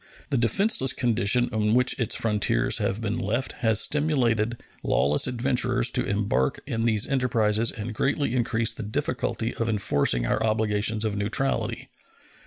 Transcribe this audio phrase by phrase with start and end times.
[0.31, 6.03] The defenseless condition in which its frontiers have been left has stimulated lawless adventurers to
[6.03, 11.87] embark in these enterprises and greatly increased the difficulty of enforcing our obligations of neutrality.